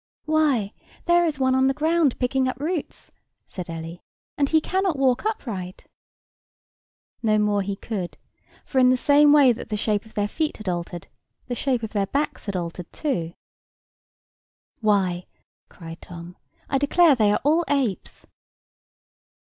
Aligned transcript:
"Why, 0.25 0.73
there 1.05 1.25
is 1.27 1.37
one 1.39 1.53
on 1.53 1.67
the 1.67 1.75
ground 1.75 2.17
picking 2.17 2.47
up 2.47 2.59
roots," 2.59 3.11
said 3.45 3.69
Ellie, 3.69 4.01
"and 4.35 4.49
he 4.49 4.59
cannot 4.59 4.97
walk 4.97 5.27
upright." 5.27 5.85
No 7.21 7.37
more 7.37 7.61
he 7.61 7.75
could; 7.75 8.17
for 8.65 8.79
in 8.79 8.89
the 8.89 8.97
same 8.97 9.31
way 9.31 9.51
that 9.51 9.69
the 9.69 9.77
shape 9.77 10.03
of 10.07 10.15
their 10.15 10.27
feet 10.27 10.57
had 10.57 10.67
altered, 10.67 11.05
the 11.45 11.53
shape 11.53 11.83
of 11.83 11.91
their 11.93 12.07
backs 12.07 12.47
had 12.47 12.55
altered 12.55 12.87
also. 12.91 13.35
"Why," 14.79 15.27
cried 15.69 16.01
Tom, 16.01 16.35
"I 16.67 16.79
declare 16.79 17.13
they 17.13 17.31
are 17.31 17.41
all 17.43 17.63
apes." 17.67 18.25